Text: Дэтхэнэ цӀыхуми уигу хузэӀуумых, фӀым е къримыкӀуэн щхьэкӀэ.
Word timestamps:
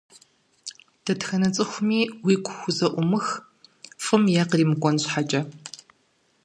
Дэтхэнэ 1.03 1.49
цӀыхуми 1.55 1.99
уигу 2.25 2.55
хузэӀуумых, 2.57 3.27
фӀым 4.03 4.23
е 4.41 4.43
къримыкӀуэн 4.49 4.97
щхьэкӀэ. 5.01 5.41